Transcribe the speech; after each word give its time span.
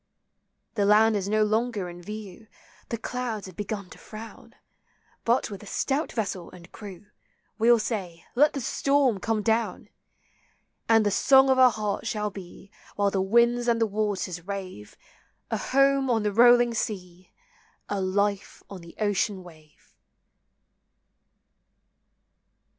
The 0.73 0.83
land 0.85 1.15
is 1.15 1.29
no 1.29 1.43
longer 1.43 1.87
in 1.87 2.01
view, 2.01 2.47
The 2.89 2.97
clouds 2.97 3.45
have 3.45 3.55
begun 3.55 3.91
to 3.91 3.99
frown; 3.99 4.55
But 5.25 5.51
with 5.51 5.61
a 5.61 5.67
stout 5.67 6.11
vessel 6.11 6.49
and 6.49 6.71
crew, 6.71 7.11
We 7.59 7.67
'11 7.67 7.79
say, 7.85 8.25
Let 8.33 8.53
the 8.53 8.61
storm 8.61 9.19
come 9.19 9.43
down! 9.43 9.89
And 10.89 11.05
the 11.05 11.11
song 11.11 11.51
of 11.51 11.59
our 11.59 11.69
hearts 11.69 12.07
shall 12.07 12.31
be, 12.31 12.71
While 12.95 13.11
the 13.11 13.21
winds 13.21 13.67
and 13.67 13.79
the 13.79 13.85
waters 13.85 14.41
rave, 14.47 14.97
A 15.51 15.57
home 15.57 16.09
on 16.09 16.23
the 16.23 16.33
rolling 16.33 16.73
sea! 16.73 17.31
A 17.87 18.01
life 18.01 18.63
on 18.71 18.81
the 18.81 18.95
ocean 18.99 19.43
wave 19.43 19.93